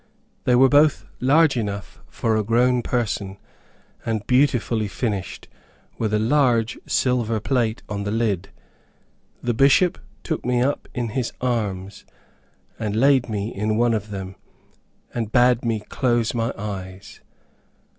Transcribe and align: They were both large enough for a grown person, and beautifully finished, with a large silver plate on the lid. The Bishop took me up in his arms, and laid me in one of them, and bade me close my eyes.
They 0.45 0.55
were 0.55 0.67
both 0.67 1.05
large 1.19 1.55
enough 1.55 2.01
for 2.07 2.35
a 2.35 2.43
grown 2.43 2.81
person, 2.81 3.37
and 4.03 4.25
beautifully 4.25 4.87
finished, 4.87 5.47
with 5.99 6.11
a 6.11 6.17
large 6.17 6.79
silver 6.87 7.39
plate 7.39 7.83
on 7.87 8.03
the 8.03 8.09
lid. 8.09 8.49
The 9.43 9.53
Bishop 9.53 9.99
took 10.23 10.43
me 10.43 10.59
up 10.59 10.87
in 10.95 11.09
his 11.09 11.33
arms, 11.39 12.03
and 12.79 12.95
laid 12.95 13.29
me 13.29 13.53
in 13.53 13.77
one 13.77 13.93
of 13.93 14.09
them, 14.09 14.37
and 15.13 15.31
bade 15.31 15.63
me 15.63 15.81
close 15.81 16.33
my 16.33 16.51
eyes. 16.57 17.21